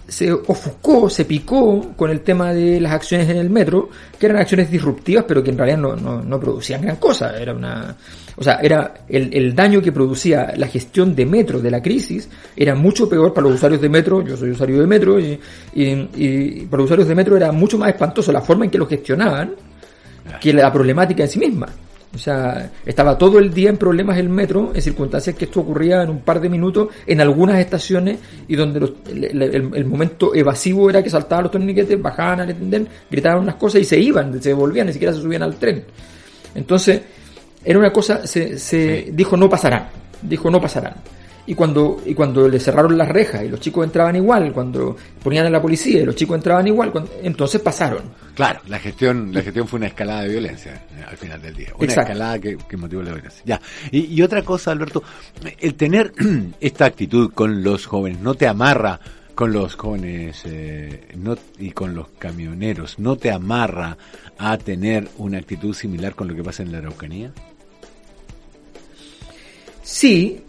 se 0.08 0.32
ofuscó, 0.32 1.10
se 1.10 1.26
picó 1.26 1.94
con 1.96 2.12
el 2.12 2.22
tema 2.22 2.54
de 2.54 2.80
las 2.80 2.94
acciones 2.94 3.30
en 3.30 3.38
el 3.38 3.50
metro, 3.50 3.90
que 4.20 4.28
eran 4.28 4.38
acciones 4.38 4.70
disruptivas, 4.70 5.26
pero 5.28 5.44
que 5.44 5.50
en 5.50 5.58
realidad 5.58 5.78
no, 5.78 5.96
no, 5.96 6.22
no 6.22 6.40
producían 6.40 6.82
gran 6.82 6.98
cosa. 6.98 7.38
Era 7.38 7.54
una, 7.54 7.96
o 8.36 8.44
sea, 8.44 8.60
era 8.62 8.94
el, 9.10 9.34
el, 9.34 9.56
daño 9.56 9.82
que 9.82 9.92
producía 9.92 10.54
la 10.56 10.68
gestión 10.68 11.16
de 11.16 11.26
metro 11.26 11.60
de 11.60 11.72
la 11.72 11.82
crisis 11.82 12.30
era 12.56 12.76
mucho 12.76 13.10
peor 13.10 13.34
para 13.34 13.48
los 13.48 13.56
usuarios 13.56 13.82
de 13.82 13.90
metro. 13.90 14.22
Yo 14.24 14.38
soy 14.38 14.52
usuario 14.52 14.80
de 14.80 14.88
metro 14.88 15.20
y, 15.20 15.40
y, 15.74 16.10
y 16.16 16.66
para 16.66 16.82
los 16.82 16.86
usuarios 16.86 17.08
de 17.08 17.16
metro 17.16 17.36
era 17.36 17.52
mucho 17.52 17.78
más 17.78 17.90
espantoso 17.90 18.32
la 18.32 18.42
forma 18.42 18.66
en 18.66 18.72
que 18.72 18.78
lo 18.78 18.86
gestionaban 18.86 19.54
que 20.40 20.54
la 20.54 20.72
problemática 20.72 21.24
en 21.24 21.30
sí 21.30 21.40
misma. 21.40 21.68
O 22.16 22.18
sea, 22.18 22.72
estaba 22.86 23.18
todo 23.18 23.40
el 23.40 23.54
día 23.54 23.70
en 23.70 23.78
problemas 23.78 24.18
el 24.18 24.30
metro, 24.30 24.72
en 24.74 24.82
circunstancias 24.82 25.36
que 25.36 25.46
esto 25.46 25.60
ocurría 25.60 26.02
en 26.04 26.10
un 26.10 26.22
par 26.22 26.40
de 26.40 26.48
minutos 26.48 26.88
en 27.06 27.20
algunas 27.20 27.60
estaciones 27.60 28.20
y 28.48 28.56
donde 28.56 28.94
el, 29.12 29.42
el, 29.74 29.86
momento 29.86 30.34
evasivo 30.34 30.90
era 30.90 31.04
que 31.04 31.10
saltaban 31.10 31.44
los 31.44 31.52
torniquetes, 31.52 32.02
bajaban 32.02 32.40
al 32.40 32.50
entender, 32.52 32.88
gritaban 33.12 33.44
unas 33.44 33.56
cosas 33.56 33.82
y 33.82 33.84
se 33.84 34.00
iban, 34.00 34.42
se 34.42 34.54
volvían, 34.54 34.88
ni 34.88 34.94
siquiera 34.94 35.14
se 35.14 35.22
subían 35.22 35.44
al 35.44 35.56
tren. 35.56 35.84
Entonces, 36.56 37.02
era 37.66 37.78
una 37.78 37.92
cosa, 37.92 38.26
se, 38.26 38.58
se 38.58 39.10
dijo 39.12 39.36
no 39.36 39.50
pasarán, 39.50 39.90
dijo 40.22 40.50
no 40.50 40.62
pasarán 40.62 40.94
y 41.48 41.54
cuando, 41.54 42.02
y 42.06 42.14
cuando 42.14 42.48
le 42.48 42.60
cerraron 42.60 42.98
las 42.98 43.10
rejas 43.10 43.44
y 43.44 43.50
los 43.50 43.60
chicos 43.60 43.86
entraban 43.86 44.16
igual, 44.16 44.52
cuando 44.52 44.96
ponían 45.22 45.46
a 45.46 45.50
la 45.50 45.62
policía 45.62 46.02
y 46.02 46.06
los 46.06 46.16
chicos 46.16 46.36
entraban 46.36 46.68
igual, 46.68 46.92
entonces 47.22 47.62
pasaron. 47.62 48.04
Claro, 48.34 48.62
la 48.68 48.80
gestión, 48.80 49.32
la 49.34 49.42
gestión 49.42 49.68
fue 49.68 49.78
una 49.78 49.88
escalada 49.88 50.24
de 50.24 50.30
violencia 50.30 50.74
eh, 50.74 51.04
al 51.08 51.18
final 51.18 51.42
del 51.42 51.56
día. 51.56 51.70
Una 51.78 51.88
escalada 51.94 52.40
que, 52.40 52.58
que, 52.58 52.78
motivó 52.78 53.04
la 53.04 53.14
violencia. 53.14 53.42
Ya. 53.46 53.62
Y, 53.92 54.14
y, 54.16 54.22
otra 54.22 54.42
cosa, 54.42 54.72
Alberto, 54.72 55.04
el 55.60 55.76
tener 55.76 56.14
esta 56.60 56.86
actitud 56.86 57.32
con 57.34 57.64
los 57.64 57.86
jóvenes 57.86 58.20
no 58.20 58.34
te 58.34 58.48
amarra 58.48 59.00
con 59.36 59.52
los 59.52 59.76
jóvenes 59.76 60.42
eh, 60.46 61.10
no, 61.18 61.38
y 61.60 61.72
con 61.72 61.94
los 61.94 62.08
camioneros, 62.18 62.98
no 62.98 63.18
te 63.18 63.32
amarra 63.32 63.98
a 64.38 64.58
tener 64.58 65.10
una 65.18 65.38
actitud 65.38 65.76
similar 65.76 66.16
con 66.16 66.30
lo 66.30 66.36
que 66.36 66.44
pasa 66.44 66.64
en 66.64 66.72
la 66.72 66.80
Araucanía. 66.80 67.32
Sí, 69.84 70.42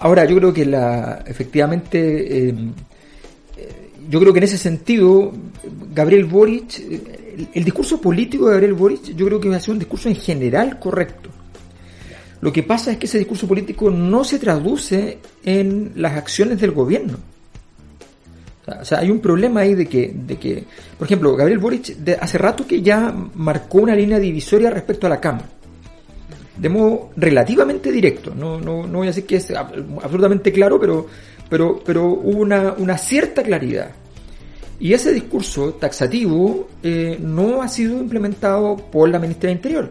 Ahora, 0.00 0.24
yo 0.24 0.36
creo 0.36 0.52
que 0.52 0.64
la, 0.64 1.22
efectivamente, 1.26 2.48
eh, 2.48 2.54
yo 4.08 4.18
creo 4.18 4.32
que 4.32 4.38
en 4.38 4.44
ese 4.44 4.56
sentido, 4.56 5.30
Gabriel 5.94 6.24
Boric, 6.24 6.78
el, 6.78 7.48
el, 7.52 7.64
discurso 7.64 8.00
político 8.00 8.46
de 8.46 8.52
Gabriel 8.52 8.72
Boric, 8.72 9.14
yo 9.14 9.26
creo 9.26 9.38
que 9.38 9.50
va 9.50 9.56
a 9.56 9.60
ser 9.60 9.72
un 9.72 9.78
discurso 9.78 10.08
en 10.08 10.16
general 10.16 10.78
correcto. 10.78 11.28
Lo 12.40 12.50
que 12.50 12.62
pasa 12.62 12.92
es 12.92 12.96
que 12.96 13.04
ese 13.04 13.18
discurso 13.18 13.46
político 13.46 13.90
no 13.90 14.24
se 14.24 14.38
traduce 14.38 15.18
en 15.44 15.92
las 15.96 16.16
acciones 16.16 16.58
del 16.58 16.70
gobierno. 16.70 17.18
O 18.80 18.84
sea, 18.84 19.00
hay 19.00 19.10
un 19.10 19.20
problema 19.20 19.60
ahí 19.60 19.74
de 19.74 19.86
que, 19.86 20.14
de 20.14 20.36
que 20.38 20.64
por 20.96 21.06
ejemplo, 21.06 21.36
Gabriel 21.36 21.58
Boric 21.58 21.96
de, 21.96 22.14
hace 22.14 22.38
rato 22.38 22.66
que 22.66 22.80
ya 22.80 23.14
marcó 23.34 23.78
una 23.78 23.94
línea 23.94 24.18
divisoria 24.18 24.70
respecto 24.70 25.06
a 25.06 25.10
la 25.10 25.20
Cámara 25.20 25.59
de 26.60 26.68
modo 26.68 27.10
relativamente 27.16 27.90
directo. 27.90 28.34
No, 28.34 28.60
no, 28.60 28.86
no 28.86 28.98
voy 28.98 29.06
a 29.06 29.10
decir 29.10 29.26
que 29.26 29.36
es 29.36 29.50
absolutamente 29.50 30.52
claro, 30.52 30.78
pero, 30.78 31.06
pero, 31.48 31.80
pero 31.84 32.06
hubo 32.06 32.40
una, 32.40 32.74
una 32.74 32.98
cierta 32.98 33.42
claridad. 33.42 33.92
Y 34.78 34.92
ese 34.92 35.12
discurso 35.12 35.74
taxativo 35.74 36.68
eh, 36.82 37.18
no 37.20 37.62
ha 37.62 37.68
sido 37.68 37.98
implementado 37.98 38.76
por 38.76 39.08
la 39.08 39.18
ministra 39.18 39.48
de 39.48 39.52
Interior. 39.52 39.90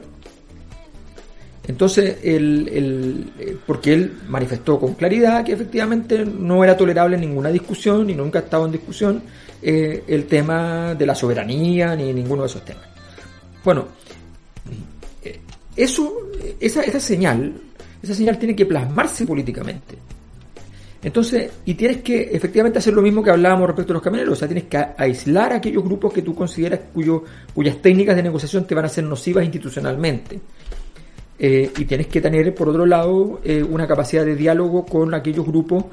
Entonces, 1.67 2.17
el, 2.23 2.67
el, 2.71 3.33
eh, 3.39 3.57
porque 3.65 3.93
él 3.93 4.19
manifestó 4.27 4.79
con 4.79 4.95
claridad 4.95 5.43
que 5.43 5.53
efectivamente 5.53 6.25
no 6.25 6.63
era 6.63 6.75
tolerable 6.75 7.15
ninguna 7.17 7.49
discusión 7.49 8.09
y 8.09 8.15
nunca 8.15 8.39
ha 8.39 8.41
estado 8.41 8.65
en 8.65 8.71
discusión 8.71 9.21
eh, 9.61 10.03
el 10.07 10.25
tema 10.25 10.95
de 10.95 11.05
la 11.05 11.13
soberanía 11.13 11.95
ni 11.95 12.11
ninguno 12.11 12.43
de 12.43 12.47
esos 12.47 12.65
temas. 12.65 12.85
Bueno, 13.63 13.85
eso, 15.83 16.29
esa, 16.59 16.83
esa 16.83 16.99
señal, 16.99 17.53
esa 18.03 18.13
señal 18.13 18.37
tiene 18.37 18.55
que 18.55 18.65
plasmarse 18.65 19.25
políticamente. 19.25 19.97
Entonces, 21.01 21.49
y 21.63 21.75
tienes 21.75 21.99
que 21.99 22.29
efectivamente 22.33 22.79
hacer 22.79 22.93
lo 22.93 23.01
mismo 23.01 23.23
que 23.23 23.29
hablábamos 23.29 23.67
respecto 23.67 23.93
a 23.93 23.95
los 23.95 24.03
camioneros, 24.03 24.33
o 24.33 24.35
sea, 24.35 24.47
tienes 24.49 24.65
que 24.65 24.77
aislar 24.97 25.53
a 25.53 25.55
aquellos 25.57 25.83
grupos 25.83 26.11
que 26.11 26.21
tú 26.21 26.35
consideras 26.35 26.81
cuyo, 26.93 27.23
cuyas 27.53 27.81
técnicas 27.81 28.17
de 28.17 28.23
negociación 28.23 28.65
te 28.67 28.75
van 28.75 28.85
a 28.85 28.89
ser 28.89 29.05
nocivas 29.05 29.45
institucionalmente. 29.45 30.39
Eh, 31.41 31.71
y 31.77 31.85
tienes 31.85 32.07
que 32.07 32.19
tener, 32.19 32.53
por 32.53 32.67
otro 32.67 32.85
lado, 32.85 33.39
eh, 33.45 33.63
una 33.63 33.87
capacidad 33.87 34.25
de 34.25 34.35
diálogo 34.35 34.85
con 34.85 35.13
aquellos 35.13 35.45
grupos 35.45 35.85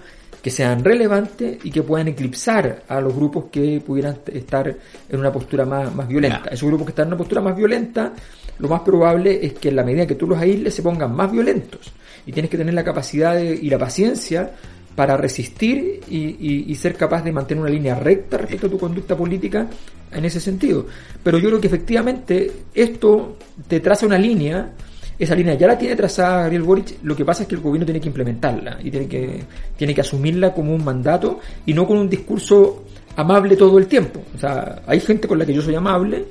que 0.46 0.52
sean 0.52 0.84
relevantes 0.84 1.58
y 1.64 1.72
que 1.72 1.82
puedan 1.82 2.06
eclipsar 2.06 2.84
a 2.86 3.00
los 3.00 3.12
grupos 3.12 3.46
que 3.50 3.82
pudieran 3.84 4.18
estar 4.32 4.76
en 5.08 5.18
una 5.18 5.32
postura 5.32 5.66
más, 5.66 5.92
más 5.92 6.06
violenta. 6.06 6.50
Esos 6.52 6.68
grupos 6.68 6.86
que 6.86 6.90
están 6.92 7.06
en 7.06 7.14
una 7.14 7.16
postura 7.16 7.40
más 7.40 7.56
violenta 7.56 8.12
lo 8.60 8.68
más 8.68 8.82
probable 8.82 9.44
es 9.44 9.54
que 9.54 9.70
en 9.70 9.74
la 9.74 9.82
medida 9.82 10.06
que 10.06 10.14
tú 10.14 10.28
los 10.28 10.38
aísles 10.38 10.72
se 10.72 10.82
pongan 10.82 11.16
más 11.16 11.32
violentos. 11.32 11.92
Y 12.26 12.30
tienes 12.30 12.48
que 12.48 12.56
tener 12.56 12.74
la 12.74 12.84
capacidad 12.84 13.36
y 13.36 13.68
la 13.68 13.76
paciencia 13.76 14.52
para 14.94 15.16
resistir 15.16 16.02
y, 16.08 16.70
y, 16.70 16.74
ser 16.76 16.94
capaz 16.94 17.24
de 17.24 17.32
mantener 17.32 17.62
una 17.62 17.70
línea 17.72 17.96
recta 17.96 18.38
respecto 18.38 18.68
a 18.68 18.70
tu 18.70 18.78
conducta 18.78 19.16
política 19.16 19.66
en 20.12 20.24
ese 20.24 20.38
sentido. 20.38 20.86
Pero 21.24 21.38
yo 21.38 21.48
creo 21.48 21.60
que 21.60 21.66
efectivamente 21.66 22.52
esto 22.72 23.36
te 23.66 23.80
traza 23.80 24.06
una 24.06 24.16
línea, 24.16 24.70
esa 25.18 25.34
línea 25.34 25.54
ya 25.54 25.66
la 25.66 25.78
tiene 25.78 25.96
trazada 25.96 26.42
Gabriel 26.42 26.62
Boric, 26.62 26.98
lo 27.02 27.16
que 27.16 27.24
pasa 27.24 27.42
es 27.42 27.48
que 27.48 27.54
el 27.54 27.60
gobierno 27.60 27.86
tiene 27.86 28.00
que 28.00 28.08
implementarla 28.08 28.78
y 28.82 28.90
tiene 28.90 29.08
que, 29.08 29.42
tiene 29.76 29.94
que 29.94 30.00
asumirla 30.00 30.52
como 30.52 30.74
un 30.74 30.84
mandato 30.84 31.40
y 31.64 31.72
no 31.72 31.86
con 31.86 31.98
un 31.98 32.08
discurso 32.08 32.84
amable 33.16 33.56
todo 33.56 33.78
el 33.78 33.86
tiempo. 33.86 34.22
O 34.34 34.38
sea, 34.38 34.82
hay 34.86 35.00
gente 35.00 35.26
con 35.26 35.38
la 35.38 35.46
que 35.46 35.54
yo 35.54 35.62
soy 35.62 35.74
amable, 35.74 36.26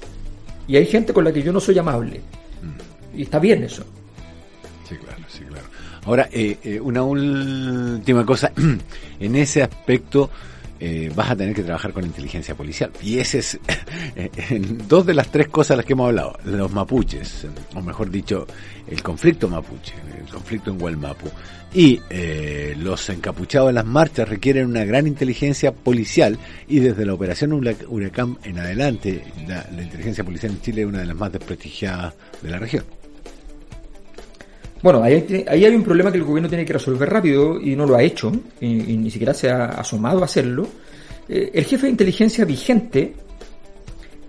y 0.67 0.77
hay 0.77 0.85
gente 0.85 1.13
con 1.13 1.23
la 1.23 1.31
que 1.31 1.43
yo 1.43 1.51
no 1.51 1.59
soy 1.59 1.77
amable. 1.77 2.21
Y 3.15 3.23
está 3.23 3.39
bien 3.39 3.63
eso. 3.63 3.83
Sí, 4.87 4.95
claro, 4.97 5.23
sí, 5.27 5.43
claro. 5.43 5.65
Ahora, 6.05 6.27
eh, 6.31 6.57
eh, 6.63 6.79
una 6.79 7.03
última 7.03 8.25
cosa. 8.25 8.51
en 9.19 9.35
ese 9.35 9.63
aspecto, 9.63 10.29
eh, 10.79 11.11
vas 11.15 11.31
a 11.31 11.35
tener 11.35 11.55
que 11.55 11.63
trabajar 11.63 11.93
con 11.93 12.03
inteligencia 12.05 12.55
policial. 12.55 12.91
Y 13.01 13.19
ese 13.19 13.39
es 13.39 13.59
en 14.51 14.87
dos 14.87 15.05
de 15.05 15.13
las 15.13 15.31
tres 15.31 15.47
cosas 15.47 15.69
de 15.69 15.77
las 15.77 15.85
que 15.85 15.93
hemos 15.93 16.07
hablado. 16.07 16.37
Los 16.45 16.71
mapuches, 16.71 17.47
o 17.73 17.81
mejor 17.81 18.09
dicho, 18.09 18.45
el 18.87 19.01
conflicto 19.01 19.47
mapuche, 19.47 19.93
el 20.19 20.29
conflicto 20.31 20.71
en 20.71 20.81
Hualmapu. 20.81 21.29
Y 21.73 22.01
eh, 22.09 22.73
los 22.77 23.09
encapuchados 23.09 23.69
en 23.69 23.75
las 23.75 23.85
marchas 23.85 24.29
requieren 24.29 24.67
una 24.67 24.85
gran 24.85 25.07
inteligencia 25.07 25.73
policial 25.73 26.37
y 26.67 26.79
desde 26.79 27.05
la 27.05 27.13
operación 27.13 27.51
Huracán 27.53 28.37
en 28.43 28.59
adelante 28.59 29.23
la, 29.45 29.67
la 29.75 29.83
inteligencia 29.83 30.23
policial 30.23 30.53
en 30.53 30.61
Chile 30.61 30.81
es 30.83 30.87
una 30.87 30.99
de 30.99 31.05
las 31.05 31.17
más 31.17 31.33
desprestigiadas 31.33 32.13
de 32.41 32.49
la 32.49 32.59
región. 32.59 32.85
Bueno, 34.85 35.01
ahí, 35.01 35.43
hay 35.47 35.65
un 35.65 35.81
problema 35.81 36.11
que 36.11 36.19
el 36.19 36.23
gobierno 36.23 36.47
tiene 36.47 36.63
que 36.63 36.73
resolver 36.73 37.09
rápido 37.09 37.59
y 37.59 37.75
no 37.75 37.87
lo 37.87 37.95
ha 37.95 38.03
hecho, 38.03 38.31
y, 38.61 38.67
ni 38.75 39.09
siquiera 39.09 39.33
se 39.33 39.49
ha 39.49 39.65
asomado 39.65 40.21
a 40.21 40.25
hacerlo. 40.25 40.67
Eh, 41.27 41.49
el 41.55 41.65
jefe 41.65 41.87
de 41.87 41.89
inteligencia 41.89 42.45
vigente 42.45 43.15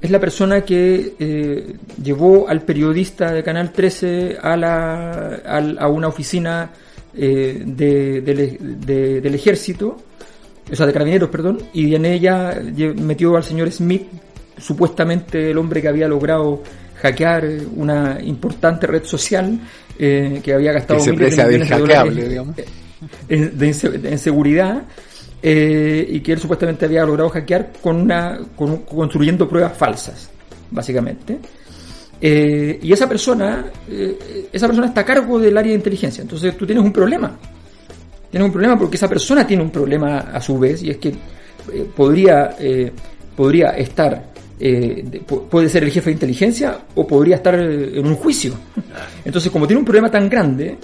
es 0.01 0.11
la 0.11 0.19
persona 0.19 0.63
que 0.63 1.13
eh, 1.19 1.77
llevó 2.03 2.49
al 2.49 2.63
periodista 2.63 3.33
de 3.33 3.43
Canal 3.43 3.71
13 3.71 4.39
a, 4.41 4.57
la, 4.57 5.43
a, 5.79 5.89
una 5.89 6.09
oficina 6.09 6.71
eh, 7.15 7.63
de, 7.63 8.23
de, 8.23 8.59
de, 8.59 9.21
del 9.21 9.35
ejército, 9.35 9.95
o 10.73 10.75
sea, 10.75 10.87
de 10.87 10.93
carabineros, 10.95 11.29
perdón, 11.29 11.59
y 11.75 11.95
en 11.95 12.07
ella 12.07 12.59
metió 12.97 13.37
al 13.37 13.45
señor 13.45 13.71
Smith, 13.71 14.07
supuestamente 14.57 15.51
el 15.51 15.59
hombre 15.59 15.83
que 15.83 15.89
había 15.89 16.09
logrado 16.09 16.63
hackear 17.03 17.47
una 17.75 18.19
importante 18.23 18.87
red 18.87 19.05
social, 19.05 19.61
eh, 19.99 20.41
que 20.43 20.53
había 20.53 20.73
gastado 20.73 21.05
que 21.05 21.13
miles 21.13 21.37
de 21.37 21.45
millones 21.45 21.69
de 21.69 21.79
dólares 21.79 22.29
digamos. 22.29 22.57
En, 23.29 23.59
de, 23.59 23.67
en 24.11 24.19
seguridad, 24.19 24.83
eh, 25.43 26.07
y 26.09 26.21
que 26.21 26.33
él 26.33 26.41
supuestamente 26.41 26.87
había 26.87 27.05
logrado 27.05 27.29
hackear 27.31 27.73
con 27.81 27.97
una, 27.97 28.41
con, 28.57 28.79
construyendo 28.79 29.49
pruebas 29.49 29.77
falsas, 29.77 30.31
básicamente. 30.71 31.39
Eh, 32.21 32.79
y 32.83 32.93
esa 32.93 33.09
persona, 33.09 33.67
eh, 33.89 34.49
esa 34.53 34.67
persona 34.67 34.89
está 34.89 35.03
a 35.03 35.05
cargo 35.05 35.39
del 35.39 35.57
área 35.57 35.71
de 35.71 35.77
inteligencia. 35.77 36.23
Entonces 36.23 36.57
tú 36.57 36.67
tienes 36.67 36.83
un 36.83 36.93
problema. 36.93 37.37
Tienes 38.31 38.47
un 38.47 38.53
problema 38.53 38.79
porque 38.79 38.97
esa 38.97 39.09
persona 39.09 39.47
tiene 39.47 39.63
un 39.63 39.71
problema 39.71 40.19
a 40.19 40.41
su 40.41 40.59
vez 40.59 40.83
y 40.83 40.91
es 40.91 40.97
que 40.97 41.11
eh, 41.11 41.87
podría, 41.95 42.57
podría 43.37 43.71
estar, 43.71 44.33
puede 45.51 45.69
ser 45.69 45.85
el 45.85 45.91
jefe 45.91 46.11
de 46.11 46.15
inteligencia 46.15 46.79
o 46.95 47.07
podría 47.07 47.37
estar 47.37 47.55
en 47.55 48.07
un 48.07 48.15
juicio. 48.17 48.55
Entonces 49.25 49.51
como 49.51 49.67
tiene 49.67 49.81
un 49.81 49.85
problema 49.85 50.11
tan 50.11 50.29
grande, 50.29 50.79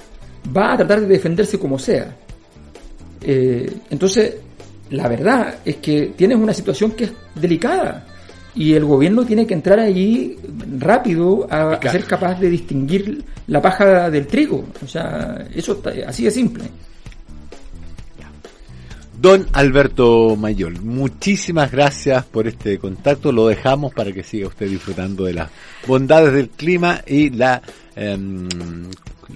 va 0.55 0.75
a 0.75 0.77
tratar 0.77 1.01
de 1.01 1.07
defenderse 1.07 1.59
como 1.59 1.79
sea. 1.79 2.15
entonces, 3.21 4.37
la 4.91 5.09
verdad 5.09 5.55
es 5.65 5.77
que 5.77 6.13
tienes 6.17 6.37
una 6.37 6.53
situación 6.53 6.91
que 6.93 7.05
es 7.05 7.13
delicada 7.35 8.07
y 8.55 8.75
el 8.75 8.85
gobierno 8.85 9.25
tiene 9.25 9.47
que 9.47 9.55
entrar 9.55 9.79
allí 9.79 10.37
rápido 10.79 11.47
a, 11.51 11.75
a, 11.75 11.91
ser 11.91 12.05
capaz 12.05 12.39
de 12.39 12.51
distinguir 12.51 13.25
la 13.47 13.63
paja 13.63 14.11
del 14.11 14.27
trigo. 14.27 14.65
O 14.85 14.87
sea, 14.87 15.47
eso 15.55 15.73
está, 15.73 15.93
así 16.07 16.25
de 16.25 16.31
simple. 16.31 16.65
Don 19.23 19.47
Alberto 19.53 20.35
Mayol, 20.37 20.81
muchísimas 20.83 21.71
gracias 21.71 22.25
por 22.25 22.49
este 22.49 22.79
contacto. 22.81 23.31
Lo 23.31 23.47
dejamos 23.47 23.95
para 23.95 24.11
que 24.11 24.25
siga 24.25 24.49
usted 24.49 24.69
disfrutando 24.69 25.25
de 25.27 25.35
las 25.35 25.49
bondades 25.87 26.33
del 26.33 26.49
clima 26.49 27.01
y 27.07 27.31
la 27.31 27.63
em, 27.95 28.49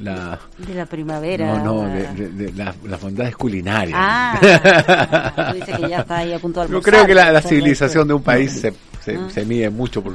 la 0.00 0.40
De 0.58 0.74
la 0.74 0.86
primavera. 0.86 1.58
no, 1.62 1.84
no, 1.84 1.88
de, 1.88 2.02
de- 2.14 2.28
de 2.30 2.52
las, 2.54 2.74
las 2.82 3.00
bondades 3.00 3.36
culinarias. 3.36 3.96
Ah, 3.96 5.52
tú 5.52 5.58
dices 5.60 5.76
que 5.78 5.88
ya 5.88 5.98
está 6.00 6.16
ahí 6.18 6.32
a 6.32 6.40
punto 6.40 6.62
de 6.66 6.68
Yo 6.72 6.82
creo 6.82 7.06
que 7.06 7.14
la, 7.14 7.40
civilización 7.40 8.08
de 8.08 8.14
un 8.14 8.22
país 8.24 8.50
se, 8.60 8.74
se, 9.04 9.14
Ah. 9.16 9.28
se 9.32 9.44
mide 9.44 9.70
mucho 9.70 10.02
por, 10.02 10.14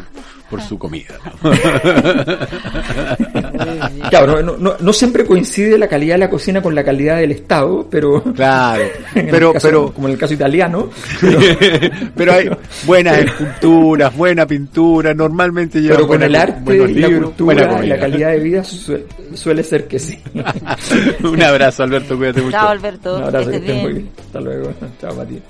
por 0.51 0.62
su 0.62 0.77
comida. 0.77 1.15
¿no? 1.41 1.51
Claro, 4.10 4.41
no, 4.41 4.58
no, 4.58 4.75
no 4.79 4.93
siempre 4.93 5.25
coincide 5.25 5.77
la 5.77 5.88
calidad 5.88 6.15
de 6.15 6.20
la 6.20 6.29
cocina 6.29 6.62
con 6.62 6.75
la 6.75 6.84
calidad 6.84 7.17
del 7.17 7.31
Estado, 7.31 7.88
pero... 7.89 8.22
Claro, 8.34 8.84
pero, 9.13 9.53
caso- 9.53 9.67
pero, 9.67 9.93
como 9.93 10.08
en 10.08 10.13
el 10.13 10.20
caso 10.20 10.34
italiano, 10.34 10.89
pero 12.15 12.34
hay 12.34 12.50
buenas 12.86 13.17
esculturas, 13.20 14.15
buena 14.15 14.46
pintura, 14.46 15.13
normalmente 15.13 15.81
lleva 15.81 15.96
pero 15.96 16.08
con 16.08 16.24
el 16.24 16.36
arte, 16.36 16.75
y 16.75 16.93
la 16.96 17.08
cultura 17.20 17.84
y 17.84 17.88
la 17.88 18.00
calidad 18.00 18.31
de 18.31 18.39
vida 18.39 18.63
su- 18.63 19.00
suele 19.34 19.63
ser 19.63 19.88
que 19.88 20.00
sí. 20.00 20.17
Un 21.24 21.41
abrazo, 21.41 21.84
Alberto, 21.84 22.17
cuídate 22.17 22.41
mucho. 22.41 22.58
Chao, 22.58 22.70
Alberto. 22.70 23.17
Un 23.17 23.24
abrazo, 23.24 23.50
que 23.50 23.55
estés 23.58 23.70
estén 23.70 23.84
muy 23.84 23.93
bien. 23.93 24.03
bien. 24.05 24.25
Hasta 24.25 24.41
luego. 24.41 24.74
Chao, 25.00 25.15
Matías. 25.15 25.41